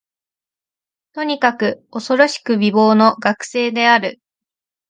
[1.13, 4.19] とにかく、おそろしく美貌の学生である